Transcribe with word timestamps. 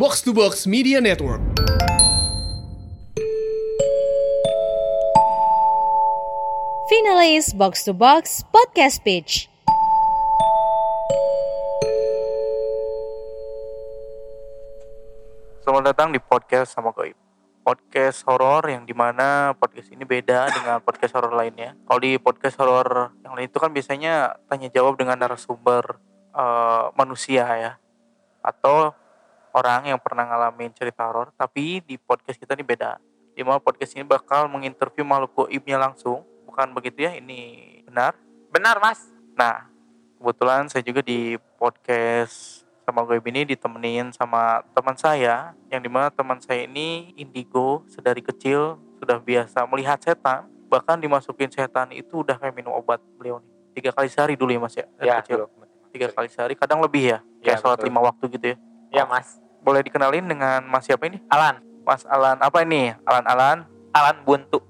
Box 0.00 0.24
to 0.24 0.32
Box 0.32 0.64
Media 0.64 0.96
Network. 0.96 1.44
Finalis 6.88 7.52
Box 7.52 7.84
to 7.84 7.92
Box 7.92 8.40
Podcast 8.48 9.04
Page. 9.04 9.52
Selamat 15.60 15.92
datang 15.92 16.16
di 16.16 16.16
podcast 16.16 16.72
sama 16.72 16.96
Goib. 16.96 17.12
Podcast 17.60 18.24
horor 18.24 18.72
yang 18.72 18.88
di 18.88 18.96
mana 18.96 19.52
podcast 19.52 19.92
ini 19.92 20.08
beda 20.08 20.48
dengan 20.48 20.80
podcast 20.80 21.12
horor 21.12 21.36
lainnya. 21.36 21.76
Kalau 21.84 22.00
di 22.00 22.16
podcast 22.16 22.56
horor 22.56 23.12
yang 23.20 23.36
lain 23.36 23.52
itu 23.52 23.60
kan 23.60 23.68
biasanya 23.68 24.40
tanya 24.48 24.72
jawab 24.72 24.96
dengan 24.96 25.20
narasumber 25.20 26.00
eh, 26.32 26.84
manusia 26.96 27.44
ya, 27.44 27.76
atau 28.40 28.96
orang 29.52 29.88
yang 29.88 29.98
pernah 29.98 30.24
ngalamin 30.24 30.70
cerita 30.72 31.06
horor. 31.06 31.30
Tapi 31.34 31.80
di 31.80 31.96
podcast 31.96 32.36
kita 32.36 32.54
ini 32.54 32.62
beda. 32.62 32.98
Di 33.30 33.42
mana 33.42 33.58
podcast 33.58 33.94
ini 33.94 34.02
bakal 34.02 34.46
menginterview 34.46 35.02
makhluk 35.02 35.32
goibnya 35.34 35.78
langsung. 35.78 36.22
Bukan 36.44 36.74
begitu 36.74 37.06
ya? 37.06 37.14
Ini 37.14 37.40
benar? 37.86 38.12
Benar 38.50 38.76
mas. 38.78 39.06
Nah, 39.34 39.70
kebetulan 40.18 40.66
saya 40.66 40.82
juga 40.82 41.00
di 41.00 41.38
podcast 41.56 42.62
sama 42.82 43.06
gue 43.06 43.22
ini 43.22 43.46
ditemenin 43.46 44.10
sama 44.10 44.66
teman 44.74 44.98
saya 44.98 45.54
yang 45.70 45.78
di 45.78 45.86
mana 45.86 46.10
teman 46.10 46.42
saya 46.42 46.66
ini 46.66 47.14
indigo 47.14 47.86
sedari 47.86 48.18
kecil 48.18 48.82
sudah 48.98 49.16
biasa 49.16 49.62
melihat 49.70 50.02
setan 50.02 50.50
bahkan 50.66 50.98
dimasukin 50.98 51.46
setan 51.48 51.94
itu 51.94 52.26
udah 52.26 52.34
kayak 52.34 52.50
minum 52.50 52.74
obat 52.74 52.98
beliau 53.14 53.38
nih 53.38 53.50
tiga 53.72 53.90
kali 53.94 54.10
sehari 54.10 54.34
dulu 54.34 54.50
ya 54.50 54.58
mas 54.58 54.74
ya 54.74 54.86
Ya, 54.98 55.22
kecil 55.22 55.46
dulu. 55.46 55.64
tiga 55.88 56.10
kali 56.10 56.28
sehari 56.28 56.54
kadang 56.54 56.82
lebih 56.82 57.14
ya 57.14 57.18
kayak 57.40 57.56
Ya, 57.56 57.62
sholat 57.62 57.80
lima 57.80 58.02
waktu 58.02 58.24
gitu 58.28 58.46
ya 58.52 58.56
Ya 58.90 59.02
mas. 59.06 59.38
Boleh 59.60 59.80
dikenalin 59.80 60.24
dengan 60.24 60.64
mas 60.64 60.84
siapa 60.84 61.04
ini 61.04 61.20
Alan. 61.26 61.60
mas 61.80 62.04
Alan 62.04 62.36
apa 62.36 62.60
ini 62.60 62.92
Alan 63.02 63.24
Alan 63.24 63.58
Alan 63.90 64.16
Buntu. 64.22 64.60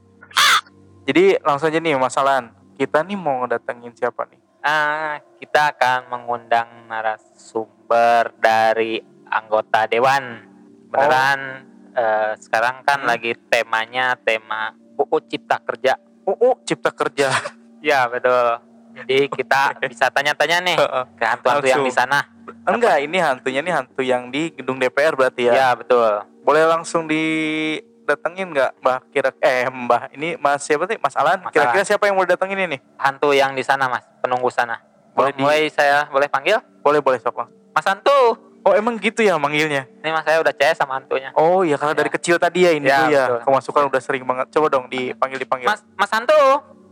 jadi 1.03 1.39
langsung 1.41 1.69
aja 1.69 1.79
nih 1.79 1.95
mas 1.95 2.15
Alan 2.15 2.49
kita 2.75 3.03
nih 3.03 3.15
mau 3.15 3.43
ngedatengin 3.43 3.93
siapa 3.93 4.27
nih 4.27 4.39
Ah, 4.61 5.17
kita 5.41 5.73
akan 5.73 6.13
mengundang 6.13 6.69
narasumber 6.85 8.29
dari 8.37 9.01
anggota 9.27 9.89
dewan. 9.89 10.45
Beneran 10.85 11.65
eh, 11.91 12.37
sekarang 12.37 12.85
kan 12.85 13.01
Hmm. 13.01 13.09
lagi 13.09 13.33
temanya 13.49 14.15
tema 14.17 14.71
UU 14.95 15.17
Cipta 15.25 15.57
Kerja. 15.59 15.97
UU 16.23 16.61
Cipta 16.63 16.93
Kerja 16.93 17.33
Ya 17.81 18.05
betul. 18.05 18.61
Jadi 18.93 19.33
kita 19.33 19.73
bisa 19.91 20.13
tanya-tanya 20.13 20.61
nih 20.61 20.77
ke 21.17 21.25
hantu-hantu 21.25 21.65
yang 21.65 21.81
di 21.81 21.91
sana. 21.91 22.21
Enggak, 22.65 22.97
ini 22.99 23.17
hantunya 23.17 23.61
nih 23.61 23.75
hantu 23.75 24.01
yang 24.01 24.29
di 24.29 24.51
gedung 24.51 24.77
DPR 24.77 25.15
berarti 25.15 25.47
ya. 25.47 25.53
Ya 25.53 25.69
betul. 25.73 26.25
Boleh 26.41 26.65
langsung 26.65 27.05
didatengin 27.05 28.51
nggak, 28.51 28.71
Mbah? 28.79 28.99
Kira 29.09 29.31
eh 29.39 29.67
Mbah, 29.67 30.11
ini 30.11 30.35
Mas 30.37 30.61
siapa 30.61 30.85
sih? 30.85 30.97
Mas 30.97 31.15
Alan. 31.15 31.41
Mas 31.41 31.51
Kira-kira 31.51 31.81
Alan. 31.81 31.89
siapa 31.89 32.05
yang 32.05 32.15
mau 32.15 32.25
datengin 32.25 32.59
ini? 32.61 32.79
Hantu 32.97 33.31
yang 33.31 33.53
di 33.53 33.61
sana 33.61 33.87
mas, 33.87 34.03
penunggu 34.19 34.49
sana. 34.49 34.81
Boleh 35.11 35.31
Boleh 35.31 35.31
di- 35.31 35.41
mulai 35.41 35.61
saya 35.69 36.07
boleh 36.07 36.27
panggil? 36.27 36.59
Boleh, 36.81 36.99
boleh 36.99 37.19
sok. 37.19 37.47
Mas 37.71 37.85
Hantu. 37.85 38.39
Oh, 38.61 38.77
emang 38.77 38.97
gitu 38.97 39.21
ya 39.21 39.35
manggilnya? 39.35 39.89
Ini 39.99 40.11
mas 40.11 40.21
saya 40.21 40.37
udah 40.39 40.53
CS 40.53 40.77
sama 40.79 40.95
hantunya. 40.95 41.33
Oh, 41.33 41.61
iya 41.61 41.75
karena 41.75 41.93
Ya. 41.93 41.99
dari 41.99 42.11
kecil 42.11 42.37
tadi 42.37 42.61
ya 42.61 42.71
ini 42.71 42.85
Ya, 42.85 42.99
tuh 42.99 43.07
ya. 43.09 43.25
betul. 43.27 43.41
Kemasukan 43.49 43.83
udah 43.89 44.01
sering 44.01 44.21
banget. 44.23 44.47
Coba 44.51 44.67
dong 44.69 44.85
dipanggil 44.87 45.39
dipanggil. 45.39 45.65
Mas 45.65 45.81
Mas 45.95 46.11
Hantu. 46.11 46.37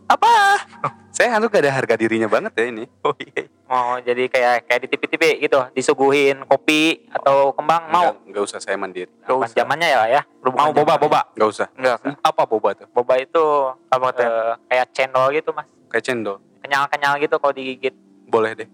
apa? 0.06 0.33
Saya 1.12 1.34
hantu 1.34 1.50
gak 1.50 1.61
ada 1.61 1.72
harga 1.75 1.95
dirinya 1.95 2.25
banget 2.25 2.53
ya 2.55 2.65
ini. 2.67 2.89
Oh 3.03 3.12
iya. 3.19 3.45
Oh, 3.69 4.01
jadi 4.01 4.25
kayak 4.27 4.65
kayak 4.65 4.81
di 4.81 4.89
TV-TV 4.89 5.23
gitu, 5.45 5.61
disuguhin 5.71 6.41
kopi 6.43 7.05
atau 7.13 7.53
kembang 7.53 7.85
mau. 7.87 8.17
Enggak, 8.17 8.17
enggak 8.25 8.43
usah 8.43 8.59
saya 8.59 8.75
mandiri. 8.75 9.13
Nggak 9.21 9.37
usah. 9.39 9.57
zamannya 9.61 9.89
ya, 9.89 10.01
ya. 10.09 10.23
Bukan 10.41 10.57
Mau 10.57 10.73
boba 10.73 10.97
boba. 10.97 11.21
Enggak 11.37 11.49
usah. 11.53 11.69
Enggak. 11.77 12.01
Kak. 12.01 12.17
Apa 12.25 12.43
boba 12.49 12.69
tuh? 12.73 12.89
Boba 12.89 13.21
itu 13.21 13.45
Apa 13.93 14.09
teh? 14.11 14.25
eh, 14.25 14.53
kayak 14.67 14.87
cendol 14.91 15.29
gitu, 15.31 15.53
Mas. 15.53 15.69
Kayak 15.87 16.01
cendol. 16.03 16.37
Kenyal-kenyal 16.59 17.21
gitu 17.21 17.37
kalau 17.37 17.53
digigit. 17.53 17.93
Boleh 18.25 18.57
deh. 18.57 18.69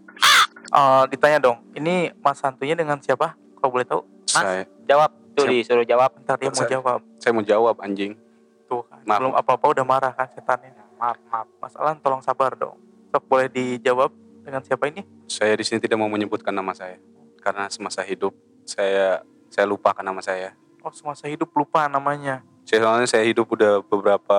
Eh, 0.70 1.02
ditanya 1.10 1.38
dong. 1.42 1.58
Ini 1.74 2.14
Mas 2.16 2.38
hantunya 2.38 2.74
dengan 2.74 2.98
siapa? 2.98 3.34
Kalau 3.34 3.70
boleh 3.70 3.84
tahu. 3.84 4.06
Mas. 4.30 4.46
Saya 4.46 4.62
Jawab 4.84 5.10
tuh 5.34 5.42
Siap. 5.42 5.52
disuruh 5.52 5.82
jawab. 5.84 6.10
Ntar 6.22 6.38
dia 6.38 6.46
mau 6.46 6.54
Saya- 6.56 6.70
jawab. 6.70 7.00
saya 7.18 7.32
mau 7.34 7.42
jawab 7.42 7.76
anjing. 7.82 8.14
Tuh 8.64 8.86
kan. 8.86 9.02
Maaf. 9.02 9.18
Belum 9.18 9.32
apa-apa 9.34 9.64
udah 9.70 9.82
marah 9.82 10.12
kan 10.12 10.30
setannya. 10.30 10.70
Maaf, 10.94 11.18
maaf. 11.26 11.46
Mas 11.58 11.74
Alan 11.74 11.98
tolong 11.98 12.22
sabar 12.22 12.54
dong. 12.54 12.78
Sok 13.10 13.26
boleh 13.26 13.46
dijawab 13.48 14.14
dengan 14.44 14.60
siapa 14.60 14.84
ini? 14.86 15.02
Saya 15.24 15.56
di 15.56 15.64
sini 15.64 15.80
tidak 15.80 15.96
mau 15.96 16.06
menyebutkan 16.06 16.52
nama 16.52 16.70
saya 16.70 17.00
karena 17.40 17.66
semasa 17.66 18.00
hidup 18.00 18.32
saya 18.62 19.24
saya 19.48 19.64
lupakan 19.64 20.00
nama 20.00 20.20
saya. 20.20 20.52
Oh 20.80 20.92
semasa 20.92 21.24
hidup 21.26 21.48
lupa 21.50 21.84
namanya. 21.86 22.44
Saya 22.62 22.80
soalnya 22.82 23.04
saya 23.06 23.24
hidup 23.24 23.48
udah 23.48 23.80
beberapa 23.82 24.38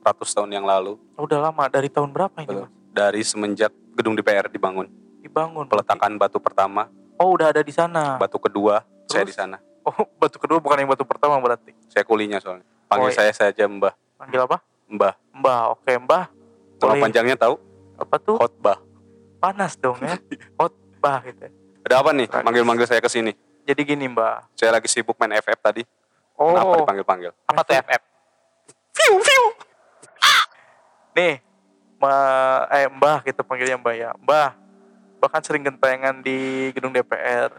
ratus 0.00 0.32
tahun 0.32 0.48
yang 0.50 0.64
lalu 0.64 0.96
Oh, 1.14 1.24
udah 1.24 1.40
lama 1.42 1.66
dari 1.66 1.88
tahun 1.88 2.08
berapa 2.08 2.36
ini 2.38 2.52
mas? 2.54 2.70
dari 2.88 3.20
semenjak 3.20 3.68
gedung 3.92 4.12
DPR 4.12 4.46
dibangun. 4.46 4.88
Dibangun. 5.20 5.66
Peletakan 5.66 6.16
batu 6.16 6.36
pertama, 6.36 6.88
Oh 7.16 7.32
udah 7.32 7.48
ada 7.48 7.60
di 7.60 7.72
sana. 7.72 8.16
batu 8.16 8.36
kedua 8.36 8.84
saya 9.06 9.24
Terus? 9.24 9.32
di 9.32 9.34
sana. 9.34 9.56
Oh 9.82 9.92
batu 10.20 10.36
kedua 10.36 10.56
bukan 10.58 10.76
yang 10.78 10.88
batu 10.88 11.02
pertama 11.02 11.36
berarti. 11.36 11.72
Saya 11.88 12.04
kulinya 12.04 12.36
soalnya. 12.38 12.64
Panggil 12.86 13.08
Oh, 13.08 13.12
iya. 13.12 13.18
saya 13.18 13.32
saja 13.34 13.66
Mbah. 13.66 13.92
Panggil 14.16 14.40
apa? 14.40 14.62
Mbah. 14.86 15.14
Mbah. 15.34 15.60
Oke 15.74 15.92
Mbah. 15.96 16.24
Nama 16.76 16.94
panjangnya 17.00 17.36
tahu? 17.36 17.54
Apa 17.96 18.16
tuh? 18.16 18.36
Khotbah. 18.36 18.78
Panas 19.46 19.78
dong 19.78 19.98
ya. 20.02 20.18
Hotbah 20.58 21.22
gitu. 21.22 21.46
Ada 21.86 22.02
apa 22.02 22.10
nih? 22.10 22.26
Manggil-manggil 22.26 22.86
saya 22.90 22.98
ke 22.98 23.06
sini. 23.06 23.30
Jadi 23.62 23.80
gini 23.86 24.10
Mbah. 24.10 24.50
Saya 24.58 24.74
lagi 24.74 24.90
sibuk 24.90 25.14
main 25.22 25.38
FF 25.38 25.58
tadi. 25.62 25.86
Oh. 26.34 26.50
Kenapa 26.50 26.82
dipanggil-panggil? 26.82 27.30
Apa 27.46 27.62
tuh 27.62 27.74
FF? 27.78 28.02
Nih. 31.14 31.38
Ma 31.96 32.12
eh 32.74 32.90
Mbah 32.90 33.22
kita 33.22 33.46
panggilnya 33.46 33.78
Mbah 33.78 33.94
ya. 33.94 34.10
Mbah. 34.18 34.58
Bahkan 35.22 35.40
sering 35.46 35.62
gentayangan 35.62 36.26
di 36.26 36.70
gedung 36.74 36.90
DPR. 36.90 37.54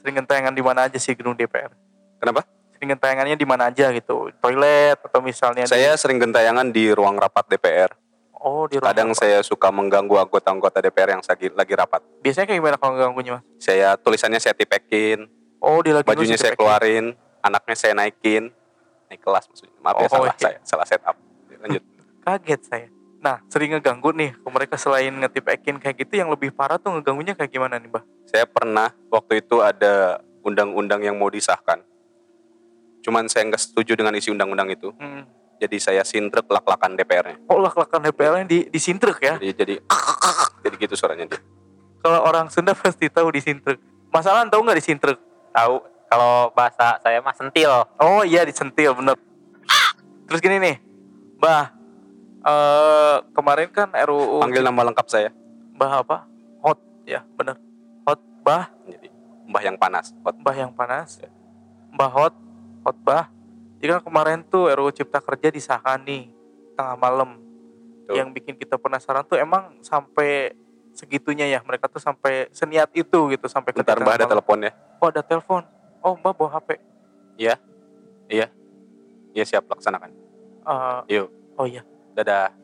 Sering 0.00 0.24
gentayangan 0.24 0.56
di 0.56 0.62
mana 0.64 0.88
aja 0.88 0.96
sih 0.96 1.12
gedung 1.12 1.36
DPR? 1.36 1.68
Kenapa? 2.16 2.48
Sering 2.72 2.96
gentayangannya 2.96 3.36
di 3.36 3.44
mana 3.44 3.68
aja 3.68 3.92
gitu? 3.92 4.32
Toilet 4.40 4.98
atau 5.04 5.20
misalnya 5.20 5.68
di- 5.68 5.72
Saya 5.72 6.00
sering 6.00 6.16
gentayangan 6.16 6.72
di 6.72 6.88
ruang 6.96 7.20
rapat 7.20 7.44
DPR. 7.52 7.92
Oh 8.44 8.68
di 8.68 8.76
ruang 8.76 8.92
Kadang 8.92 9.08
rapat. 9.10 9.20
saya 9.24 9.38
suka 9.40 9.72
mengganggu 9.72 10.20
anggota-anggota 10.20 10.84
DPR 10.84 11.16
yang 11.16 11.24
lagi, 11.24 11.48
lagi 11.48 11.72
rapat. 11.72 12.00
Biasanya 12.20 12.46
kayak 12.46 12.60
gimana 12.60 12.76
kalau 12.76 12.92
ganggunya 12.94 13.40
mas? 13.40 13.44
Saya 13.56 13.96
tulisannya 13.96 14.36
saya 14.36 14.52
tipekin, 14.52 15.24
Oh 15.64 15.80
dia 15.80 15.96
lagi 15.96 16.04
bajunya 16.04 16.36
saya 16.36 16.52
keluarin, 16.52 17.16
anaknya 17.40 17.72
saya 17.72 17.96
naikin, 17.96 18.52
naik 19.08 19.24
kelas 19.24 19.48
maksudnya. 19.48 19.72
Maaf 19.80 19.96
ya 19.96 20.04
Oh, 20.04 20.10
salah 20.12 20.28
iya. 20.28 20.36
saya, 20.36 20.58
salah 20.60 20.84
setup. 20.84 21.16
Lanjut. 21.64 21.80
Kaget 22.28 22.60
saya. 22.62 22.86
Nah 23.24 23.40
sering 23.48 23.72
ngeganggu 23.72 24.12
nih. 24.12 24.36
Ke 24.36 24.48
mereka 24.52 24.76
selain 24.76 25.16
ngetipekin 25.16 25.80
kayak 25.80 25.96
gitu 26.04 26.20
yang 26.20 26.28
lebih 26.28 26.52
parah 26.52 26.76
tuh 26.76 26.92
ngeganggunya 26.92 27.32
kayak 27.32 27.48
gimana 27.48 27.80
nih 27.80 27.88
mbah? 27.88 28.04
Saya 28.28 28.44
pernah 28.44 28.92
waktu 29.08 29.40
itu 29.40 29.64
ada 29.64 30.20
undang-undang 30.44 31.00
yang 31.00 31.16
mau 31.16 31.32
disahkan. 31.32 31.80
Cuman 33.00 33.24
saya 33.28 33.48
nggak 33.48 33.60
setuju 33.62 33.96
dengan 33.96 34.12
isi 34.12 34.28
undang-undang 34.28 34.68
itu. 34.68 34.92
Hmm. 35.00 35.24
Jadi 35.58 35.76
saya 35.78 36.02
sintrek 36.02 36.46
lak-lakan 36.50 36.98
DPR-nya. 36.98 37.36
Oh 37.46 37.62
lak-lakan 37.62 38.10
DPR-nya 38.10 38.44
di, 38.44 38.58
disintrek 38.68 39.18
ya? 39.22 39.34
Jadi 39.38 39.54
jadi 39.54 39.74
jadi 40.66 40.74
gitu 40.76 40.94
suaranya 40.98 41.30
dia. 41.30 41.40
Kalau 42.04 42.20
orang 42.26 42.52
Sunda 42.52 42.76
pasti 42.76 43.08
tahu 43.08 43.32
disintrek. 43.32 43.78
Masalah 44.12 44.44
tahu 44.50 44.60
nggak 44.66 44.78
disintrek? 44.78 45.18
Tahu 45.54 45.74
kalau 46.10 46.52
bahasa 46.52 47.00
saya 47.00 47.18
mah 47.24 47.34
sentil. 47.34 47.70
Oh 47.98 48.22
iya 48.22 48.46
disentil 48.46 48.94
bener. 48.94 49.16
Terus 50.24 50.40
gini 50.40 50.56
nih, 50.56 50.76
Mbah. 51.36 51.64
eh 52.44 53.16
kemarin 53.32 53.68
kan 53.72 53.88
RUU 53.92 54.40
Panggil 54.44 54.60
nama 54.64 54.84
lengkap 54.88 55.06
saya. 55.08 55.32
Mbah 55.74 56.04
apa? 56.04 56.28
Hot 56.60 56.78
ya 57.08 57.24
bener. 57.36 57.56
Hot 58.04 58.20
Mbah, 58.44 58.68
Jadi 58.84 59.08
Mbah 59.48 59.62
yang 59.64 59.76
panas. 59.80 60.12
Hot. 60.24 60.36
Mbah 60.36 60.56
yang 60.56 60.72
panas. 60.72 61.20
Mbah 61.92 62.10
Hot, 62.12 62.34
Hot 62.84 62.96
Mbah. 63.00 63.33
Jadi 63.84 64.00
kan 64.00 64.04
kemarin 64.08 64.40
tuh 64.48 64.72
RUU 64.72 64.88
Cipta 64.96 65.20
Kerja 65.20 65.52
disahkan 65.52 66.00
nih 66.08 66.32
tengah 66.72 66.96
malam. 66.96 67.36
Tuh. 68.08 68.16
Yang 68.16 68.40
bikin 68.40 68.56
kita 68.56 68.80
penasaran 68.80 69.28
tuh 69.28 69.36
emang 69.36 69.76
sampai 69.84 70.56
segitunya 70.96 71.44
ya 71.44 71.60
mereka 71.60 71.92
tuh 71.92 72.00
sampai 72.00 72.48
seniat 72.48 72.88
itu 72.96 73.28
gitu 73.28 73.44
sampai 73.44 73.76
ke 73.76 73.84
Bentar 73.84 74.00
Mbah 74.00 74.16
ada 74.16 74.24
telepon 74.24 74.64
ya. 74.64 74.72
Oh 75.04 75.12
ada 75.12 75.20
telepon. 75.20 75.68
Oh 76.00 76.16
Mbah 76.16 76.32
bawa 76.32 76.56
HP. 76.56 76.80
Iya 77.36 77.60
siap 79.44 79.68
laksanakan. 79.68 80.16
Eh, 80.64 81.20
Yuk. 81.20 81.28
Oh 81.60 81.68
iya. 81.68 81.84
Dadah. 82.16 82.56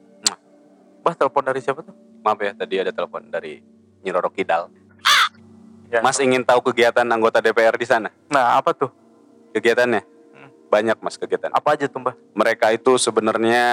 Mbah 1.04 1.14
telepon 1.20 1.44
dari 1.44 1.60
siapa 1.60 1.84
tuh? 1.84 1.92
Maaf 2.24 2.40
ya 2.40 2.56
tadi 2.56 2.80
ada 2.80 2.96
telepon 2.96 3.28
dari 3.28 3.60
Nyiroro 4.00 4.32
Kidal. 4.32 4.72
Ya. 5.92 6.00
Mas 6.00 6.16
ingin 6.16 6.48
tahu 6.48 6.72
kegiatan 6.72 7.04
anggota 7.04 7.44
DPR 7.44 7.76
di 7.76 7.84
sana? 7.84 8.08
Nah 8.32 8.56
apa 8.56 8.72
tuh? 8.72 8.88
Kegiatannya? 9.52 10.00
Banyak 10.70 10.96
mas 10.98 11.18
kegiatan. 11.18 11.50
Apa 11.50 11.74
aja 11.74 11.84
tuh 11.84 11.98
Mbah? 11.98 12.14
Mereka 12.32 12.70
itu 12.70 12.94
sebenarnya 12.94 13.64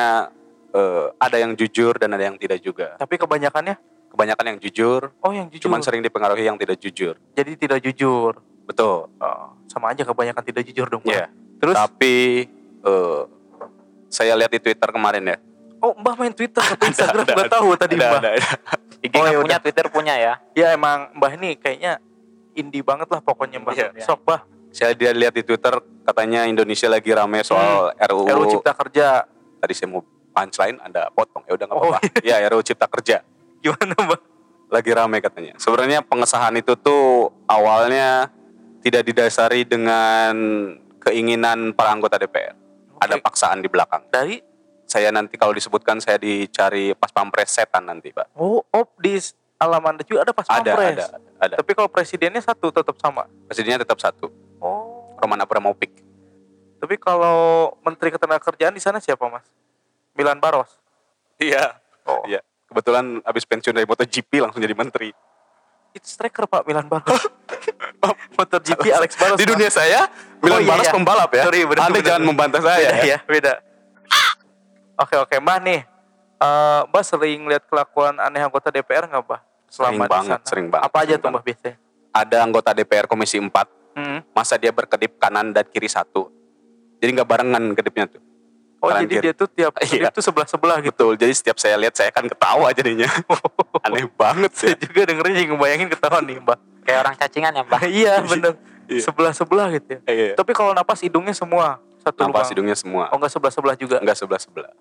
eh, 0.71 1.05
ada 1.15 1.37
yang 1.37 1.53
jujur 1.53 1.93
dan 1.95 2.11
ada 2.11 2.25
yang 2.25 2.35
tidak 2.35 2.59
juga. 2.59 2.97
Tapi 2.97 3.15
kebanyakannya? 3.15 3.77
Kebanyakan 4.07 4.45
yang 4.47 4.59
jujur, 4.59 5.11
Oh 5.19 5.29
yang 5.29 5.45
jujur. 5.47 5.67
cuman 5.67 5.79
sering 5.79 5.99
dipengaruhi 5.99 6.41
yang 6.41 6.55
tidak 6.55 6.79
jujur. 6.79 7.19
Jadi 7.31 7.51
tidak 7.53 7.79
jujur. 7.81 8.39
Betul. 8.65 9.11
Oh, 9.13 9.45
sama 9.67 9.91
aja 9.91 10.01
kebanyakan 10.01 10.41
tidak 10.41 10.63
jujur 10.65 10.87
dong, 10.87 11.03
Mbah. 11.03 11.13
Iya. 11.13 11.25
Terus, 11.57 11.75
Tapi 11.75 12.15
eh, 12.81 13.21
saya 14.07 14.33
lihat 14.33 14.49
di 14.49 14.59
Twitter 14.59 14.89
kemarin 14.89 15.23
ya. 15.25 15.37
oh 15.77 15.93
Mbah 15.93 16.17
main 16.17 16.33
Twitter 16.33 16.63
atau 16.73 16.83
Instagram 16.83 17.21
nggak 17.23 17.51
tahu 17.51 17.69
tadi 17.75 17.93
Ada, 17.93 18.07
Mbah. 18.07 18.17
ada, 18.17 18.29
ada. 18.33 18.49
IG 19.05 19.13
Oh, 19.13 19.23
ya 19.23 19.37
punya. 19.37 19.57
Twitter 19.61 19.85
punya 19.87 20.13
ya. 20.17 20.33
Ya 20.51 20.67
emang 20.71 21.13
Mbah 21.13 21.31
ini 21.35 21.53
kayaknya 21.53 22.01
indie 22.53 22.81
banget 22.81 23.05
lah 23.07 23.21
pokoknya 23.21 23.61
Mbah. 23.61 23.73
Iya. 23.75 23.91
Sok 24.01 24.23
Mbah, 24.23 24.41
Saya 24.77 24.93
dia 24.93 25.09
lihat 25.09 25.33
di 25.33 25.41
Twitter 25.41 25.73
katanya 26.05 26.45
Indonesia 26.45 26.85
lagi 26.85 27.09
rame 27.09 27.41
soal 27.41 27.97
RUU. 27.97 28.29
RUU 28.29 28.45
Cipta 28.47 28.77
Kerja. 28.77 29.25
Tadi 29.57 29.73
saya 29.73 29.89
mau 29.89 30.05
punchline 30.29 30.77
Anda 30.79 31.09
potong. 31.09 31.41
Ya 31.43 31.57
udah 31.57 31.65
nggak 31.65 31.73
Oh, 31.75 31.89
apa-apa. 31.89 32.21
Ya 32.21 32.37
RUU 32.45 32.61
Cipta 32.61 32.85
Kerja 32.87 33.25
Gimana 33.57 33.97
Mbah? 33.97 34.21
lagi 34.69 34.91
rame 34.91 35.17
katanya. 35.17 35.57
Sebenarnya 35.57 36.03
pengesahan 36.03 36.53
itu 36.53 36.77
tuh 36.77 37.33
awalnya 37.47 38.29
tidak 38.83 39.01
didasari 39.01 39.63
dengan 39.63 40.35
keinginan 40.99 41.73
para 41.73 41.89
anggota 41.89 42.19
DPR. 42.19 42.53
Ada 42.99 43.17
Oke. 43.17 43.23
paksaan 43.25 43.59
di 43.59 43.67
belakang. 43.67 44.05
Dari 44.07 44.45
Saya 44.83 45.11
nanti 45.11 45.35
kalau 45.35 45.51
disebutkan 45.51 45.99
saya 45.99 46.15
dicari 46.15 46.95
pas 46.95 47.11
pampres 47.11 47.51
setan 47.51 47.83
nanti, 47.83 48.15
Pak. 48.15 48.31
oh, 48.39 48.63
oh 48.63 48.85
di 48.95 49.19
alaman 49.57 49.99
juga 50.01 50.23
ada 50.23 50.31
pas 50.31 50.47
Ada, 50.47 50.63
pampres. 50.63 50.95
ada, 50.95 51.05
ada. 51.43 51.55
Tapi 51.59 51.71
kalau 51.73 51.91
presidennya 51.91 52.39
satu 52.39 52.71
tetap 52.71 52.95
sama. 52.95 53.27
Presidennya 53.51 53.83
tetap 53.83 53.99
satu, 53.99 54.31
Oh. 54.59 55.17
Roman 55.17 55.41
Abramovich. 55.41 55.93
Tapi 56.77 56.95
kalau 57.01 57.73
Menteri 57.81 58.13
Ketenagakerjaan 58.13 58.73
di 58.73 58.81
sana 58.81 59.01
siapa 59.01 59.25
Mas? 59.29 59.45
Milan 60.13 60.37
Baros. 60.37 60.69
Iya. 61.41 61.77
Oh. 62.05 62.21
Iya. 62.25 62.41
Kebetulan 62.67 63.21
habis 63.23 63.47
pensiun 63.47 63.73
dari 63.73 63.87
MotoGP 63.87 64.43
langsung 64.43 64.61
jadi 64.61 64.75
menteri. 64.77 65.09
Itu 65.95 66.05
striker 66.05 66.45
Pak 66.45 66.67
Milan 66.69 66.85
Baros. 66.85 67.07
MotoGP 68.37 68.85
Alex 68.93 69.17
Baros. 69.17 69.37
Di 69.39 69.45
dunia 69.49 69.71
saya, 69.73 70.05
Milan 70.43 70.61
iya, 70.61 70.69
Baros 70.69 70.85
iya. 70.85 70.93
pembalap 70.93 71.31
ya. 71.33 71.43
Sorry, 71.49 71.61
benar, 71.65 71.81
Anda 71.89 71.97
benar, 71.97 72.05
jangan 72.05 72.21
benar. 72.21 72.29
membantah 72.29 72.61
saya 72.61 72.89
beda, 72.93 73.05
ya. 73.07 73.17
beda. 73.25 73.53
Oke 74.97 75.15
oke 75.17 75.35
Mbah 75.37 75.57
nih. 75.61 75.81
Eh 76.37 76.81
Mbah 76.89 77.03
sering 77.05 77.41
lihat 77.49 77.65
kelakuan 77.69 78.17
aneh 78.17 78.41
anggota 78.41 78.69
DPR 78.69 79.05
nggak 79.09 79.23
Mbah? 79.25 79.41
Selama 79.67 79.91
Sering 79.91 79.99
di 79.99 80.09
banget, 80.09 80.39
sana? 80.39 80.47
sering 80.47 80.67
banget, 80.71 80.85
Apa 80.89 80.97
aja 81.03 81.13
tuh 81.19 81.29
Mbah 81.29 81.43
biasanya? 81.43 81.75
Ada 82.13 82.37
anggota 82.41 82.69
DPR 82.73 83.05
Komisi 83.05 83.37
4, 83.37 83.51
Hmm. 83.97 84.21
masa 84.29 84.55
dia 84.55 84.69
berkedip 84.69 85.17
kanan 85.17 85.49
dan 85.49 85.65
kiri 85.65 85.89
satu. 85.89 86.29
Jadi 86.97 87.09
nggak 87.11 87.25
barengan 87.25 87.73
kedipnya 87.73 88.05
tuh. 88.07 88.21
Oh 88.77 88.93
Kanan 88.93 89.03
jadi 89.03 89.09
kiri. 89.11 89.23
dia 89.23 89.33
tuh 89.33 89.49
tiap 89.49 89.73
Iya. 89.75 89.89
kedip 90.05 90.13
tuh 90.13 90.23
sebelah 90.23 90.45
sebelah 90.45 90.77
gitu. 90.79 90.93
Betul. 90.93 91.13
Jadi 91.17 91.33
setiap 91.33 91.57
saya 91.57 91.73
lihat 91.75 91.97
saya 91.97 92.13
akan 92.13 92.29
ketawa 92.29 92.69
jadinya. 92.71 93.09
Aneh 93.85 94.05
banget 94.07 94.53
Saya 94.53 94.77
sih. 94.77 94.85
juga 94.85 95.01
dengerin 95.03 95.49
ngebayangin 95.49 95.89
ketahuan 95.89 96.23
nih 96.23 96.37
Mbah. 96.37 96.57
Kayak 96.81 96.99
orang 97.01 97.15
cacingan 97.17 97.51
ya, 97.51 97.63
Mbak. 97.63 97.81
iya 97.99 98.13
bener. 98.21 98.53
Iya. 98.87 99.03
Sebelah 99.03 99.35
sebelah 99.35 99.67
gitu 99.69 99.89
ya. 99.89 99.99
Iya. 100.07 100.31
Tapi 100.31 100.55
kalau 100.55 100.71
napas 100.71 101.03
hidungnya 101.03 101.35
semua 101.35 101.75
satu 101.99 102.23
Napas 102.23 102.31
lubang. 102.39 102.51
hidungnya 102.55 102.71
semua. 102.71 103.11
Oh 103.11 103.19
enggak 103.19 103.33
sebelah 103.33 103.51
sebelah 103.51 103.75
juga. 103.75 103.99
Enggak 103.99 104.15
sebelah-sebelah. 104.15 104.71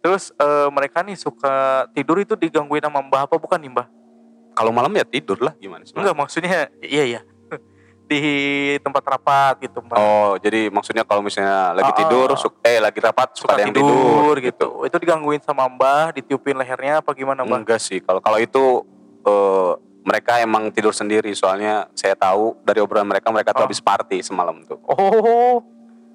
Terus 0.00 0.32
eh, 0.32 0.68
mereka 0.72 1.04
nih 1.04 1.12
suka 1.12 1.52
tidur 1.92 2.16
itu 2.16 2.32
digangguin 2.32 2.80
sama 2.80 3.04
Mbah 3.04 3.28
apa 3.28 3.36
bukan 3.36 3.60
nih 3.60 3.68
Mbah? 3.68 3.86
Kalau 4.50 4.72
malam 4.72 4.88
ya 4.90 5.04
tidur 5.04 5.36
lah 5.38 5.52
gimana 5.54 5.84
sih? 5.84 5.92
Enggak 5.92 6.16
maksudnya 6.16 6.72
iya 6.80 7.04
iya. 7.04 7.20
Di 8.10 8.22
tempat 8.82 9.06
rapat 9.06 9.62
gitu 9.62 9.78
Mbah. 9.78 9.94
Oh, 9.94 10.32
jadi 10.36 10.66
maksudnya 10.66 11.06
kalau 11.06 11.22
misalnya 11.22 11.70
lagi 11.72 11.94
Ah, 11.94 11.96
tidur, 11.96 12.26
ah. 12.26 12.34
su- 12.34 12.58
eh 12.60 12.82
lagi 12.82 12.98
rapat 12.98 13.28
suka, 13.32 13.38
suka 13.38 13.52
ada 13.54 13.62
yang 13.62 13.70
tidur, 13.70 13.86
tidur, 13.86 14.34
gitu. 14.42 14.68
Itu 14.82 14.96
digangguin 14.98 15.38
sama 15.40 15.70
Mbah, 15.70 16.10
ditiupin 16.12 16.58
lehernya 16.58 16.98
apa 16.98 17.14
gimana 17.14 17.46
Mbah? 17.46 17.62
Enggak 17.62 17.78
sih. 17.78 18.02
Kalau 18.02 18.18
kalau 18.18 18.36
itu 18.36 18.82
eh, 19.22 19.72
mereka 20.02 20.42
emang 20.42 20.68
tidur 20.68 20.90
sendiri. 20.90 21.30
Soalnya 21.32 21.86
saya 21.92 22.12
tahu 22.14 22.58
dari 22.60 22.82
obrolan 22.82 23.06
mereka 23.06 23.30
mereka 23.30 23.54
tuh 23.54 23.62
Oh. 23.62 23.64
habis 23.64 23.78
party 23.78 24.18
semalam 24.20 24.58
tuh. 24.64 24.82
Oh, 24.82 25.62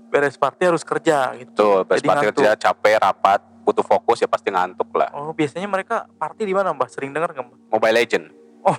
beres 0.10 0.36
party 0.36 0.68
harus 0.68 0.84
kerja 0.84 1.32
gitu. 1.34 1.56
Tuh, 1.56 1.76
pas 1.82 1.96
Jadi 1.96 2.08
party 2.10 2.20
ngantuk. 2.26 2.36
kerja 2.36 2.52
capek, 2.58 2.96
rapat, 3.00 3.40
butuh 3.64 3.86
fokus 3.86 4.20
ya 4.20 4.28
pasti 4.28 4.52
ngantuk 4.52 4.92
lah. 4.92 5.14
Oh, 5.14 5.32
biasanya 5.32 5.64
mereka 5.66 6.12
party 6.12 6.44
di 6.44 6.52
mana 6.52 6.76
Mbah? 6.76 6.92
Sering 6.92 7.16
dengar 7.16 7.32
nggak 7.32 7.46
Mbah? 7.46 7.58
Mobile 7.72 7.96
Legend, 7.96 8.26
Oh, 8.64 8.76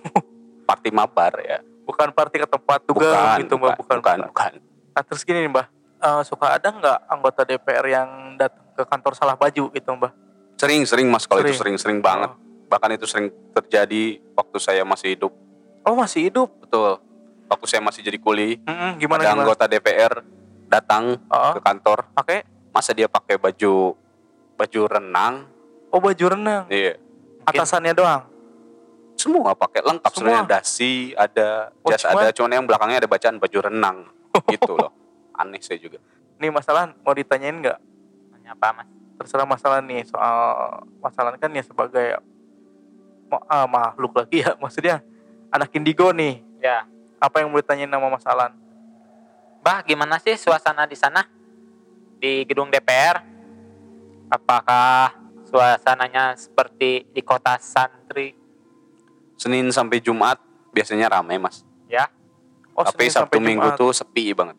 party 0.65 0.91
mabar 0.91 1.33
ya. 1.41 1.65
Bukan 1.87 2.11
party 2.11 2.37
ke 2.37 2.49
tempat 2.49 2.79
tugas 2.83 3.07
Bukan, 3.07 3.39
gitu 3.41 3.55
Mbah, 3.57 3.75
bukan. 3.77 3.97
bukan, 3.97 4.19
bukan. 4.29 4.53
Nah, 4.93 5.03
terus 5.03 5.23
gini 5.23 5.41
nih 5.41 5.51
Mbah, 5.51 5.67
Eh, 5.97 6.23
suka 6.23 6.53
ada 6.53 6.69
nggak 6.69 6.99
anggota 7.09 7.41
DPR 7.43 7.87
yang 7.89 8.09
datang 8.37 8.69
ke 8.71 8.85
kantor 8.85 9.17
salah 9.17 9.33
baju 9.33 9.73
gitu 9.73 9.91
Mbah? 9.91 10.13
Sering, 10.57 10.85
sering 10.85 11.09
mas 11.09 11.25
kalau 11.25 11.41
itu 11.41 11.57
Sering. 11.57 11.77
sering, 11.77 11.77
sering 11.79 11.99
banget. 12.01 12.37
Bahkan 12.67 12.91
itu 12.93 13.07
sering 13.07 13.33
terjadi 13.51 14.21
waktu 14.33 14.57
saya 14.59 14.83
masih 14.83 15.17
hidup. 15.17 15.33
Oh, 15.83 15.97
masih 15.97 16.29
hidup? 16.29 16.53
Betul. 16.61 17.01
Waktu 17.47 17.65
saya 17.65 17.81
masih 17.81 18.03
jadi 18.03 18.19
kuli, 18.19 18.61
Mm-mm, 18.61 18.99
gimana 18.99 19.23
ada 19.23 19.31
gimana? 19.31 19.43
anggota 19.47 19.65
DPR 19.65 20.21
datang 20.67 21.17
Oh, 21.27 21.55
ke 21.55 21.61
kantor. 21.61 22.11
pakai 22.13 22.45
Masa 22.69 22.93
dia 22.93 23.09
pakai 23.09 23.41
baju 23.41 23.97
baju 24.53 24.81
renang? 24.85 25.49
oh 25.89 25.97
baju 25.97 26.25
renang. 26.29 26.69
Iya. 26.69 27.01
Atasannya 27.47 27.97
doang. 27.97 28.29
Semua 29.27 29.51
pakai 29.53 29.83
lengkap 29.83 30.07
Semua? 30.09 30.19
sebenarnya 30.39 30.47
dasi 30.49 30.91
ada, 31.13 31.75
Oh, 31.83 31.91
jas 31.91 31.99
cuman- 32.01 32.23
ada, 32.23 32.29
cuman 32.31 32.51
yang 32.53 32.65
belakangnya 32.65 32.99
ada 33.03 33.11
bacaan 33.11 33.37
baju 33.37 33.59
renang 33.61 33.99
gitu 34.55 34.73
loh. 34.73 34.95
Aneh 35.35 35.59
saya 35.59 35.77
juga. 35.77 35.99
Nih 36.39 36.49
masalah 36.49 36.95
mau 37.03 37.11
ditanyain 37.11 37.59
nggak? 37.59 37.79
Tanya 38.31 38.55
apa, 38.55 38.69
Mas? 38.73 38.89
Terserah 39.17 39.43
masalah 39.45 39.81
nih 39.81 40.07
soal 40.07 40.39
masalah 41.01 41.35
kan 41.35 41.51
ya 41.51 41.61
sebagai 41.61 42.23
ma- 43.27 43.43
ah, 43.47 43.67
makhluk 43.67 44.15
lagi 44.15 44.47
ya 44.47 44.55
maksudnya 44.63 45.03
anak 45.49 45.75
indigo 45.75 46.15
nih. 46.15 46.39
Ya. 46.59 46.87
Apa 47.17 47.41
yang 47.41 47.51
mau 47.51 47.59
ditanyain 47.59 47.89
sama 47.89 48.07
masalah? 48.07 48.55
Mbah, 49.59 49.83
gimana 49.83 50.23
sih 50.23 50.37
suasana 50.37 50.87
di 50.87 50.95
sana? 50.95 51.27
Di 52.17 52.47
gedung 52.47 52.71
DPR? 52.71 53.19
Apakah 54.29 55.11
suasananya 55.43 56.35
seperti 56.35 57.09
di 57.09 57.21
kota 57.21 57.57
santri? 57.57 58.46
Senin 59.37 59.69
sampai 59.69 59.99
Jumat 59.99 60.41
biasanya 60.71 61.09
ramai 61.11 61.37
mas. 61.37 61.63
Ya, 61.87 62.09
Oh, 62.73 62.83
Tapi 62.83 63.05
Senin 63.05 63.15
Sabtu 63.15 63.33
sampai 63.33 63.47
Minggu 63.47 63.69
Jumat. 63.71 63.79
tuh 63.79 63.91
sepi 63.91 64.25
banget. 64.33 64.57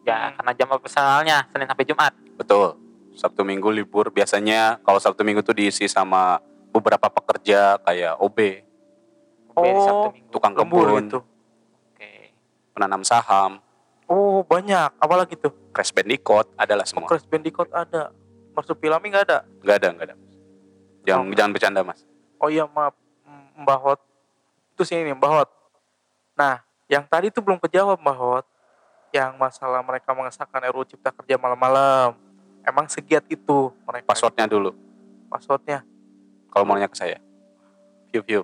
ya 0.00 0.32
karena 0.32 0.52
jam 0.54 0.68
operasionalnya 0.70 1.38
Senin 1.46 1.66
sampai 1.66 1.84
Jumat. 1.84 2.12
Betul. 2.34 2.72
Sabtu 3.12 3.42
Minggu 3.42 3.68
libur 3.68 4.08
biasanya 4.08 4.80
kalau 4.80 4.96
Sabtu 4.96 5.20
Minggu 5.20 5.40
tuh 5.40 5.52
diisi 5.52 5.84
sama 5.84 6.40
beberapa 6.70 7.04
pekerja 7.06 7.76
kayak 7.80 8.16
OB, 8.16 8.38
Oke, 9.50 9.66
di 9.66 9.80
Sabtu 9.82 10.00
Oh, 10.00 10.10
Minggu. 10.10 10.30
tukang 10.30 10.54
kebun, 10.54 11.04
gitu. 11.04 11.20
Oke. 11.90 12.32
penanam 12.72 13.02
saham, 13.02 13.60
Oh, 14.06 14.42
banyak. 14.42 14.90
Apalagi 14.96 15.36
tuh? 15.36 15.52
Crash 15.70 15.92
Bandicoot, 15.92 16.48
adalah 16.56 16.82
Oh, 16.82 16.88
semua. 16.88 17.06
Crash 17.06 17.22
Bandicoot 17.24 17.68
ada. 17.70 18.10
Marsupilami 18.50 19.06
nggak 19.06 19.24
ada? 19.24 19.38
Nggak 19.60 19.76
ada, 19.76 19.88
nggak 19.92 20.06
ada. 20.06 20.16
Jangan 21.02 21.22
Oh. 21.22 21.34
jangan 21.36 21.50
bercanda 21.52 21.80
mas. 21.82 22.00
Oh 22.36 22.48
iya 22.48 22.64
maaf, 22.66 22.96
Mbah 23.54 23.78
Hot. 23.78 24.00
Itu 24.80 24.88
sini 24.88 25.12
nih 25.12 25.12
Mbah 25.12 25.28
Hot. 25.28 25.50
Nah, 26.40 26.64
yang 26.88 27.04
tadi 27.04 27.28
tuh 27.28 27.44
belum 27.44 27.60
kejawab 27.60 28.00
Mbah 28.00 28.16
Hot. 28.16 28.48
Yang 29.12 29.36
masalah 29.36 29.84
mereka 29.84 30.16
mengesahkan 30.16 30.72
RUU 30.72 30.88
Cipta 30.88 31.12
Kerja 31.12 31.36
malam-malam. 31.36 32.16
Emang 32.64 32.88
segiat 32.88 33.28
itu 33.28 33.68
mereka. 33.84 34.08
Passwordnya 34.08 34.48
dulu. 34.48 34.72
Passwordnya. 35.28 35.84
Kalau 36.48 36.64
mau 36.64 36.80
nanya 36.80 36.88
ke 36.88 36.96
saya. 36.96 37.20
View 38.08 38.24
view. 38.24 38.40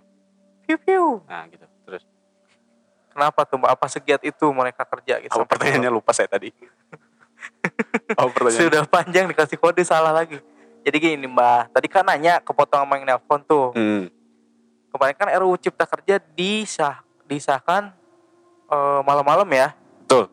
Piu 0.68 0.76
piu. 0.76 1.24
Nah 1.24 1.48
gitu. 1.48 1.64
Terus. 1.88 2.04
Kenapa 3.16 3.48
tuh 3.48 3.56
Mbak? 3.56 3.70
Apa 3.72 3.86
segiat 3.88 4.20
itu 4.20 4.44
mereka 4.52 4.84
kerja 4.84 5.24
gitu? 5.24 5.40
Apa 5.40 5.48
pertanyaannya 5.48 5.88
lupa 5.88 6.12
saya 6.12 6.28
tadi. 6.28 6.52
Sudah 8.60 8.84
panjang 8.84 9.24
dikasih 9.32 9.56
kode 9.56 9.80
salah 9.88 10.12
lagi. 10.12 10.36
Jadi 10.84 10.96
gini 11.00 11.24
Mbak, 11.24 11.72
tadi 11.72 11.88
kan 11.88 12.04
nanya 12.04 12.44
kepotong 12.44 12.84
sama 12.84 13.00
yang 13.00 13.08
nelpon 13.08 13.40
tuh. 13.40 13.72
Hmm. 13.72 14.12
Kemarin 14.96 15.14
kan 15.14 15.28
RUU 15.36 15.56
Cipta 15.56 15.84
Kerja 15.84 16.16
disah, 16.32 17.04
disahkan 17.24 17.92
eh, 18.66 19.00
malam-malam 19.02 19.44
ya. 19.48 19.76
Betul. 20.00 20.32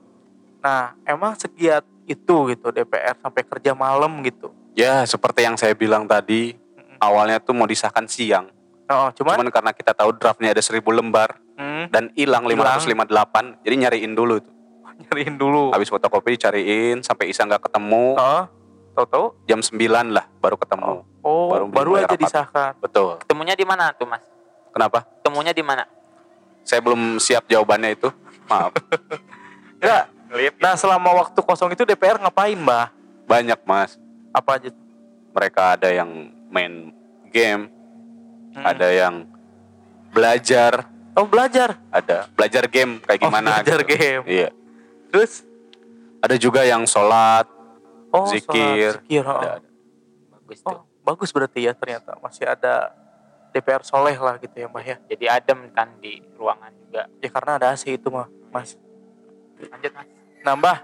Nah, 0.57 0.95
emang 1.03 1.35
segiat 1.35 1.83
itu 2.03 2.35
gitu 2.47 2.67
DPR 2.69 3.19
sampai 3.19 3.43
kerja 3.43 3.75
malam 3.75 4.23
gitu. 4.23 4.55
Ya 4.73 5.03
seperti 5.03 5.43
yang 5.43 5.53
saya 5.53 5.75
bilang 5.75 6.07
tadi. 6.07 6.55
Mm-mm. 6.55 6.95
Awalnya 6.97 7.37
tuh 7.37 7.51
mau 7.51 7.67
disahkan 7.67 8.07
siang. 8.07 8.47
Oh, 8.87 9.11
cuman, 9.11 9.35
Cuman 9.35 9.47
karena 9.49 9.71
kita 9.71 9.91
tahu 9.91 10.15
draftnya 10.15 10.51
ada 10.51 10.59
1000 10.59 10.79
lembar. 10.91 11.35
hmm, 11.55 11.91
Dan 11.91 12.11
hilang 12.15 12.47
Hilang. 12.47 12.79
558. 12.79 13.63
Jadi 13.63 13.75
nyariin 13.77 14.13
dulu 14.13 14.39
tuh. 14.39 14.53
nyariin 15.03 15.35
dulu. 15.35 15.71
Habis 15.71 15.87
fotokopi 15.87 16.35
dicariin. 16.35 17.03
Sampai 17.03 17.27
Isa 17.27 17.43
nggak 17.43 17.67
ketemu. 17.67 18.15
Oh, 18.15 18.43
tahu-tahu 18.93 19.25
Jam 19.43 19.59
9 19.59 19.75
lah 20.09 20.27
baru 20.39 20.55
ketemu. 20.55 21.03
oh, 21.19 21.47
Baru 21.49 21.65
baru, 21.67 21.89
mulai 21.91 22.03
aja 22.03 22.15
rapat. 22.15 22.21
disahkan. 22.23 22.71
Betul. 22.79 23.11
Ketemunya 23.19 23.55
di 23.55 23.65
mana 23.65 23.91
tuh, 23.91 24.07
Mas? 24.07 24.23
Kenapa? 24.73 25.05
Ketemunya 25.21 25.53
di 25.53 25.61
mana? 25.61 25.85
Saya 26.65 26.81
belum 26.81 27.21
siap 27.21 27.45
jawabannya 27.45 27.93
itu. 27.93 28.09
Maaf. 28.49 28.73
Enggak. 29.79 30.03
Nah, 30.57 30.73
selama 30.73 31.13
waktu 31.21 31.39
kosong 31.45 31.77
itu 31.77 31.85
DPR 31.85 32.17
ngapain, 32.17 32.57
Mbah? 32.57 32.89
Banyak 33.29 33.61
mas. 33.63 34.01
Apa 34.33 34.57
aja? 34.57 34.73
Mereka 35.29 35.77
ada 35.77 35.93
yang 35.93 36.09
main 36.49 36.89
game. 37.29 37.69
Hmm. 38.53 38.65
Ada 38.65 38.89
yang 38.89 39.15
belajar. 40.09 40.89
Oh 41.13 41.29
belajar. 41.29 41.77
ada 41.93 42.25
belajar 42.33 42.65
game 42.65 42.97
kayak 43.05 43.21
Oh, 43.21 43.29
gimana 43.29 43.61
belajar 43.61 43.79
gitu. 43.85 43.93
game. 43.93 44.23
iya 44.25 44.49
Terus 45.13 45.45
ada 46.17 46.33
juga 46.41 46.65
yang 46.65 46.89
sholat 46.89 47.45
oh 48.09 48.25
zikir, 48.33 48.97
sholat, 48.97 49.05
zikir. 49.05 49.21
oh. 49.21 49.37
ada, 49.37 49.49
ada. 49.61 49.69
Bagus 50.33 50.57
tuh. 50.65 50.73
Oh, 50.73 50.81
bagus 51.05 51.29
berarti 51.29 51.69
ya 51.69 51.77
ternyata 51.77 52.17
masih 52.17 52.49
ada 52.49 52.97
DPR 53.53 53.81
soleh 53.81 54.15
lah 54.15 54.35
gitu 54.35 54.55
ya 54.55 54.65
Mbah 54.65 54.81
ya. 54.83 54.97
Jadi 55.05 55.25
adem 55.27 55.69
kan 55.69 55.93
di 55.97 56.17
ruangan 56.33 56.73
juga. 56.81 57.05
Ya 57.17 57.29
karena 57.29 57.51
ada 57.55 57.67
AC 57.69 57.87
itu 57.87 58.07
mah, 58.07 58.25
Mas. 58.49 58.73
Lanjut 59.61 59.91
mas. 59.91 60.07
Nah, 60.41 60.53
Mbah. 60.53 60.77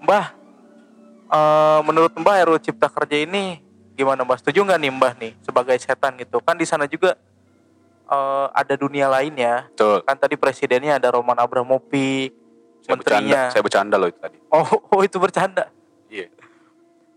Mbah. 0.00 0.26
eh, 1.28 1.80
menurut 1.82 2.12
Mbah 2.12 2.36
RUU 2.44 2.58
Cipta 2.58 2.86
Kerja 2.86 3.18
ini 3.18 3.58
gimana 3.92 4.20
Mbah? 4.20 4.36
Setuju 4.36 4.62
nggak 4.62 4.78
nih 4.78 4.92
Mbah 4.92 5.12
nih 5.16 5.32
sebagai 5.40 5.76
setan 5.76 6.14
gitu? 6.16 6.38
Kan 6.38 6.54
di 6.54 6.64
sana 6.64 6.84
juga 6.84 7.18
eh, 8.04 8.46
ada 8.48 8.74
dunia 8.74 9.08
lain 9.08 9.34
ya. 9.34 9.66
betul 9.66 10.00
Kan 10.02 10.16
tadi 10.16 10.34
presidennya 10.34 10.96
ada 10.96 11.08
Roman 11.08 11.36
Abramovich, 11.36 12.30
saya 12.80 12.94
bercanda 12.94 13.24
menterinya. 13.24 13.42
saya 13.48 13.62
bercanda 13.62 13.96
loh 13.96 14.06
itu 14.06 14.18
tadi 14.18 14.36
Oh, 14.48 14.62
oh 14.92 15.00
itu 15.00 15.16
bercanda. 15.16 15.72
iya 16.06 16.28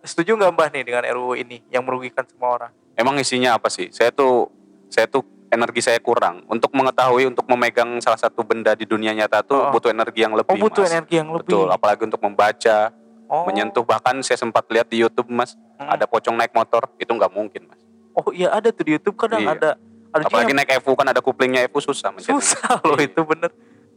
Setuju 0.06 0.38
nggak 0.38 0.52
Mbah 0.52 0.68
nih 0.70 0.84
dengan 0.84 1.04
RUU 1.10 1.34
ini 1.36 1.66
yang 1.68 1.82
merugikan 1.82 2.24
semua 2.24 2.50
orang? 2.56 2.72
emang 2.96 3.20
isinya 3.20 3.60
apa 3.60 3.68
sih 3.68 3.92
saya 3.92 4.08
tuh 4.08 4.48
saya 4.88 5.04
tuh 5.06 5.20
energi 5.50 5.84
saya 5.84 6.00
kurang 6.00 6.48
untuk 6.48 6.72
mengetahui 6.72 7.28
untuk 7.28 7.44
memegang 7.46 8.00
salah 8.00 8.16
satu 8.16 8.40
benda 8.40 8.72
di 8.72 8.88
dunia 8.88 9.12
nyata 9.12 9.44
tuh 9.44 9.60
Oh. 9.60 9.68
butuh 9.70 9.92
energi 9.92 10.24
yang 10.24 10.32
lebih 10.32 10.48
Oh, 10.48 10.62
butuh 10.62 10.80
Mas. 10.80 10.94
energi 10.94 11.16
yang 11.18 11.28
lebih. 11.28 11.52
betul 11.52 11.68
apalagi 11.68 12.02
untuk 12.04 12.22
membaca 12.22 12.96
Oh. 13.28 13.44
menyentuh 13.44 13.84
bahkan 13.84 14.16
saya 14.22 14.38
sempat 14.38 14.64
lihat 14.70 14.88
di 14.88 15.02
YouTube 15.02 15.28
mas 15.28 15.60
Hmm. 15.76 15.92
ada 15.92 16.08
pocong 16.08 16.32
naik 16.34 16.56
motor 16.56 16.88
itu 16.96 17.10
nggak 17.10 17.28
mungkin 17.30 17.68
mas 17.68 17.82
Oh 18.16 18.32
iya 18.32 18.48
ada 18.50 18.72
tuh 18.72 18.88
di 18.88 18.96
YouTube 18.96 19.20
kadang 19.20 19.44
Iya. 19.44 19.52
ada. 19.54 19.72
Apalagi 20.16 20.48
yang 20.48 20.64
naik 20.64 20.80
FU 20.80 20.96
kan 20.96 21.04
ada 21.06 21.20
kuplingnya 21.20 21.68
FU 21.68 21.84
susah 21.84 22.16
susah 22.16 22.80
loh 22.80 22.96
Iya. 22.96 23.12
itu 23.12 23.22
bener. 23.22 23.52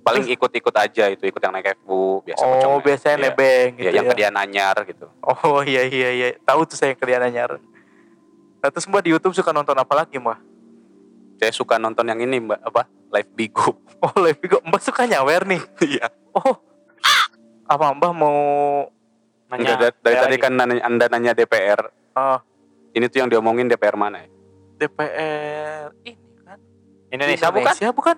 Paling 0.09 0.25
ikut-ikut 0.27 0.75
aja 0.75 1.05
itu 1.07 1.25
ikut 1.25 1.39
yang 1.39 1.53
naik 1.53 1.77
FU 1.79 2.21
biasa 2.23 2.43
Oh 2.43 2.79
biasanya 2.79 3.15
Iya. 3.15 3.25
nebeng 3.25 3.69
Iya, 3.71 3.79
gitu 3.79 3.95
yang 3.95 4.05
ya. 4.05 4.11
ke 4.11 4.17
dia 4.17 4.29
nanyar 4.31 4.77
gitu 4.85 5.07
Oh 5.21 5.61
iya 5.63 5.83
iya 5.85 6.09
iya. 6.11 6.29
Tahu 6.39 6.65
tuh 6.65 6.75
saya 6.75 6.93
kerjaan 6.93 7.29
nyar. 7.29 7.61
Nah 8.59 8.69
terus 8.69 8.85
mbak 8.85 9.03
di 9.03 9.13
YouTube 9.13 9.33
suka 9.33 9.51
nonton 9.51 9.75
apa 9.75 9.95
lagi 9.95 10.17
mbak? 10.17 10.41
saya 11.37 11.53
suka 11.53 11.77
nonton 11.77 12.03
yang 12.03 12.19
ini 12.19 12.41
mbak 12.41 12.59
apa 12.61 12.83
live 13.11 13.31
bigo 13.33 13.79
Oh 14.03 14.15
live 14.17 14.37
Bigo. 14.37 14.59
Mbak 14.61 14.81
suka 14.81 15.05
nyawer 15.05 15.43
nih. 15.45 15.63
iya 15.91 16.07
Oh. 16.33 16.55
Apa 17.65 17.93
mbak 17.93 18.13
mau? 18.13 18.39
Enggak, 19.49 19.97
dari, 19.97 20.15
tadi 20.15 20.37
kan 20.37 20.53
nanya- 20.53 20.83
anda 20.83 21.07
nanya 21.07 21.33
DPR 21.33 21.81
ah, 22.13 22.37
ini 22.91 23.07
tuh 23.07 23.19
yang 23.19 23.29
diomongin 23.29 23.65
DPR 23.65 23.95
mana 23.95 24.21
ya 24.21 24.29
DPR 24.79 25.89
ini 26.03 26.13
kan? 26.43 26.59
Indonesia, 27.09 27.49
bukan? 27.49 27.73
Indonesia 27.73 27.89
bukan? 27.91 28.17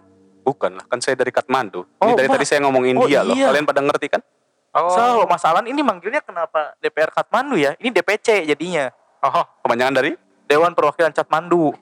Bukan 0.51 0.75
lah 0.75 0.85
kan 0.85 0.99
saya 0.99 1.15
dari 1.15 1.31
Kathmandu 1.31 1.87
Oh, 1.97 2.05
ini 2.05 2.13
dari 2.17 2.27
tadi 2.29 2.43
saya 2.43 2.59
ngomong 2.61 2.83
India 2.85 3.23
Oh, 3.23 3.31
loh 3.31 3.35
iya. 3.35 3.47
kalian 3.47 3.63
pada 3.65 3.81
ngerti 3.81 4.11
kan 4.11 4.23
Oh. 4.71 4.87
So 4.89 5.03
masalah 5.27 5.63
ini 5.63 5.79
manggilnya 5.81 6.19
kenapa 6.21 6.79
DPR 6.79 7.11
Kathmandu 7.11 7.59
ya? 7.59 7.75
Ini 7.75 7.91
DPC 7.91 8.47
jadinya. 8.47 8.87
Oh. 9.19 9.43
kepanjangan 9.61 9.95
dari 9.97 10.15
Dewan 10.47 10.73
Perwakilan 10.73 11.11
Catmandu. 11.11 11.75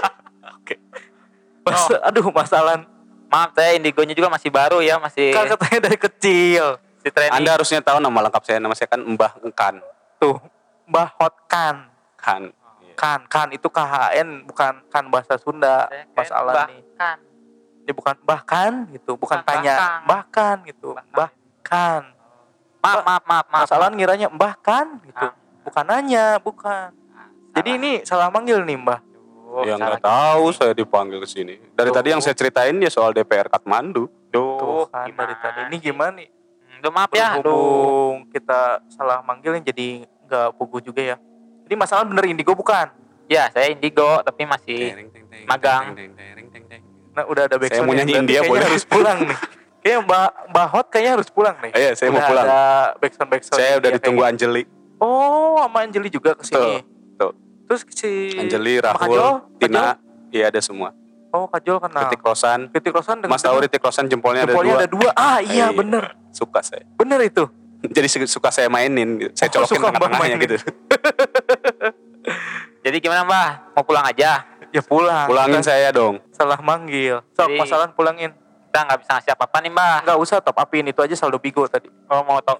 Oke. 0.56 0.80
Mas, 1.60 1.84
aduh 2.00 2.24
masalah. 2.30 2.80
Maaf 3.28 3.52
saya 3.52 3.76
indigonya 3.76 4.10
juga 4.10 4.26
masih 4.26 4.48
baru 4.48 4.80
ya, 4.80 4.96
masih 4.96 5.30
Kan 5.30 5.46
katanya 5.46 5.84
dari 5.84 6.00
kecil. 6.00 6.80
si 6.98 7.08
training. 7.08 7.36
Anda 7.36 7.54
harusnya 7.54 7.78
tahu 7.78 8.00
nama 8.00 8.18
lengkap 8.24 8.42
saya 8.42 8.56
nama 8.56 8.72
saya 8.72 8.88
kan 8.88 9.00
Mbah 9.00 9.36
Engkan 9.40 9.84
Tuh, 10.16 10.40
Mbah 10.84 11.12
Hotkan. 11.14 11.92
kan 12.16 12.42
Iya. 12.80 12.94
Kan, 12.96 13.20
kan 13.28 13.48
itu 13.48 13.68
KHN 13.68 14.44
bukan 14.44 14.80
kan 14.88 15.04
bahasa 15.08 15.36
Sunda. 15.36 15.92
Masalah 16.12 16.68
nih. 16.68 16.80
bahkan. 16.96 17.16
Ini 17.90 17.98
bukan 17.98 18.22
bahkan 18.22 18.86
gitu, 18.94 19.18
bukan 19.18 19.42
Bukan 19.42 19.50
tanya 19.50 19.74
bahkan. 19.74 20.00
bahkan 20.06 20.56
gitu. 20.62 20.94
Bahkan. 20.94 21.10
Bahkan. 21.10 22.02
Maaf, 22.86 23.02
maaf, 23.02 23.24
maaf, 23.26 23.46
maaf. 23.50 23.62
Masalah 23.66 23.90
ngiranya 23.90 24.30
bahkan 24.30 25.02
gitu. 25.02 25.26
Ah. 25.26 25.34
Bukan 25.66 25.84
nanya, 25.90 26.38
bukan. 26.38 26.94
Jadi 27.50 27.70
ini 27.82 27.90
salah 28.06 28.30
manggil 28.30 28.62
nih, 28.62 28.78
Mbah. 28.78 29.02
Oh, 29.50 29.66
ya 29.66 29.74
nggak 29.74 30.06
tahu 30.06 30.54
saya 30.54 30.70
dipanggil 30.70 31.18
ke 31.18 31.26
sini 31.26 31.58
dari 31.74 31.90
Tuh. 31.90 31.98
tadi 31.98 32.14
yang 32.14 32.22
saya 32.22 32.38
ceritain 32.38 32.70
ya 32.78 32.86
soal 32.86 33.10
DPR 33.10 33.50
Kathmandu 33.50 34.06
Tuh, 34.30 34.62
Duh, 34.62 34.86
kan 34.86 35.10
dari 35.10 35.34
tadi. 35.42 35.60
Ini 35.66 35.76
gimana 35.82 36.22
nih? 36.22 36.30
Hmm, 36.30 36.78
Duh, 36.78 36.92
maaf 36.94 37.10
ya. 37.10 37.34
Duh. 37.34 37.50
Berhubung 37.50 38.30
kita 38.30 38.86
salah 38.86 39.18
manggilnya 39.26 39.66
jadi 39.74 40.06
nggak 40.30 40.54
pugu 40.54 40.78
juga 40.78 41.02
ya. 41.02 41.16
Jadi 41.66 41.74
masalah 41.74 42.06
bener 42.06 42.30
indigo 42.30 42.54
bukan? 42.54 42.94
Ya, 43.26 43.50
saya 43.50 43.74
indigo 43.74 44.22
tapi 44.22 44.46
masih 44.46 45.10
Magang. 45.50 45.98
Nah 47.10 47.24
udah 47.24 47.42
ada 47.44 47.56
backsound 47.56 47.84
mau 47.84 47.92
ya. 47.92 47.98
nyanyi 48.00 48.12
India, 48.16 48.40
boleh? 48.42 48.62
harus 48.64 48.84
pulang 48.84 49.18
nih. 49.24 49.38
Kayaknya 49.80 49.98
Mbak 50.02 50.28
Mbak 50.48 50.66
Hot 50.68 50.86
kayaknya 50.88 51.12
harus 51.12 51.28
pulang 51.28 51.56
nih. 51.58 51.72
Iya, 51.72 51.90
saya 51.92 52.08
mau 52.08 52.20
pulang. 52.20 52.44
Ada 52.44 52.60
backsound 52.96 53.28
backsound. 53.28 53.56
saya 53.56 53.72
udah 53.76 53.90
ditunggu 53.92 54.20
kayaknya. 54.20 54.46
Anjeli 54.46 54.62
Oh, 54.98 55.56
sama 55.58 55.78
Anjeli 55.80 56.08
juga 56.08 56.30
ke 56.32 56.44
sini. 56.44 56.84
tuh 57.16 57.32
Terus 57.64 57.80
si 57.88 58.10
Anjeli 58.34 58.76
Rahul 58.78 58.98
Kajol? 59.08 59.32
Tina 59.56 59.94
iya 60.28 60.48
ada 60.48 60.58
semua 60.58 60.90
Oh, 61.30 61.46
Kajol 61.46 61.78
kenal. 61.80 62.02
Ritik 62.04 62.18
Rosan 62.20 62.60
Kritik 62.68 62.90
Rosan 62.92 63.16
dengan 63.18 63.30
Mas 63.30 63.40
tahu 63.40 63.56
Ritik 63.58 63.78
Rosan 63.78 64.04
jempolnya, 64.04 64.42
jempolnya 64.42 64.74
ada 64.76 64.84
ada 64.84 64.90
dua. 64.90 65.10
Ah, 65.14 65.38
iya 65.38 65.66
Iya. 65.66 65.66
bener. 65.72 66.04
suka 66.30 66.60
saya 66.60 66.82
Bener 66.94 67.22
itu. 67.22 67.46
jadi 67.80 68.06
su- 68.06 68.26
suka 68.28 68.50
saya 68.50 68.66
mainin 68.66 69.30
saya 69.32 69.48
Oh, 69.48 69.62
colokin 69.62 69.78
Mbak 69.78 69.88
tengah-tengahnya 69.96 70.36
gitu 70.38 70.56
Jadi 72.80 72.96
gimana, 72.98 73.22
Mbah? 73.22 73.48
Mau 73.72 73.84
pulang 73.84 74.04
aja? 74.04 74.44
Ya 74.70 74.80
pulang. 74.80 75.26
pulangin 75.26 75.58
Kita 75.58 75.74
saya 75.74 75.90
dong 75.90 76.22
Salah 76.30 76.60
manggil. 76.62 77.20
Sok, 77.34 77.48
Jadi- 77.48 77.58
masalah 77.58 77.90
pulangin. 77.90 78.30
Kita 78.70 78.86
nggak 78.86 78.98
bisa 79.02 79.10
ngasih 79.12 79.32
apa-apa 79.34 79.56
nih, 79.60 79.70
Mbah. 79.70 79.96
Enggak 80.00 80.18
usah 80.22 80.36
top 80.38 80.56
upin 80.56 80.86
itu 80.86 81.00
aja 81.02 81.14
saldo 81.14 81.42
Bigo 81.42 81.66
tadi. 81.66 81.90
Oh, 82.06 82.22
mau 82.22 82.38
tau. 82.38 82.54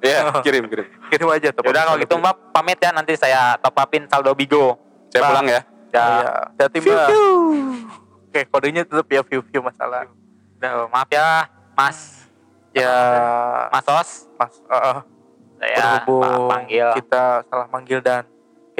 Iya 0.00 0.32
kirim 0.40 0.64
kirim 0.64 0.86
Kirim 1.12 1.28
aja 1.28 1.52
top. 1.52 1.62
Yaudah 1.62 1.76
upin 1.76 1.84
kalau 1.84 1.92
saldo 1.92 2.04
gitu. 2.08 2.14
Mbak 2.16 2.34
pamit 2.50 2.78
ya 2.80 2.90
nanti 2.90 3.12
saya 3.14 3.40
top 3.56 3.76
upin 3.76 4.08
saldo 4.08 4.32
Bigo. 4.32 4.80
saya 5.12 5.20
Mbak. 5.20 5.28
pulang 5.28 5.46
ya 5.46 5.60
Ya. 5.92 6.04
Iya. 6.08 6.32
Hati 6.58 6.78
Mbak. 6.80 7.08
Oke, 8.26 8.40
kodenya 8.48 8.82
tetap 8.82 9.04
ya 9.06 9.20
view-view 9.20 9.60
masalah. 9.60 10.08
Udah, 10.56 10.88
maaf 10.88 11.10
ya, 11.12 11.52
Mas. 11.76 12.24
Ya, 12.72 12.88
Mas 13.68 13.84
Sos. 13.84 14.10
Mas, 14.34 14.56
eh, 14.64 14.80
eh, 14.80 14.98
Saya 15.60 16.00
panggil. 16.48 16.88
kita 16.96 17.44
salah 17.44 17.68
manggil 17.68 18.00
dan 18.00 18.24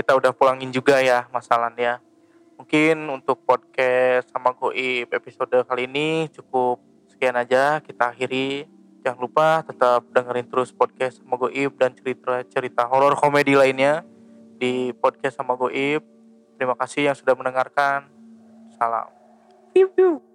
kita 0.03 0.19
udah 0.19 0.35
pulangin 0.35 0.75
juga 0.75 0.99
ya 0.99 1.31
masalahnya. 1.31 2.03
Mungkin 2.59 3.07
untuk 3.07 3.39
podcast 3.47 4.27
sama 4.35 4.51
Goib 4.51 5.07
episode 5.07 5.63
kali 5.63 5.87
ini 5.87 6.27
cukup 6.35 6.83
sekian 7.07 7.39
aja 7.39 7.79
kita 7.79 8.11
akhiri. 8.11 8.67
Jangan 9.07 9.19
lupa 9.23 9.63
tetap 9.63 10.03
dengerin 10.11 10.51
terus 10.51 10.75
podcast 10.75 11.23
sama 11.23 11.39
Goib 11.39 11.79
dan 11.79 11.95
cerita-cerita 11.95 12.83
horor 12.91 13.15
komedi 13.15 13.55
lainnya 13.55 14.03
di 14.59 14.91
podcast 14.99 15.39
sama 15.39 15.55
Goib. 15.55 16.03
Terima 16.59 16.75
kasih 16.75 17.15
yang 17.15 17.17
sudah 17.19 17.39
mendengarkan. 17.39 18.11
Salam. 18.75 19.07
Piu, 19.71 19.87
piu. 19.95 20.32